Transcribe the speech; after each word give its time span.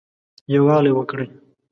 يووالى 0.53 0.91
وکړٸ 0.95 1.21